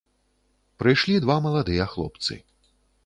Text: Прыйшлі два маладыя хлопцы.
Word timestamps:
Прыйшлі 0.83 1.19
два 1.25 1.35
маладыя 1.49 1.85
хлопцы. 1.93 2.33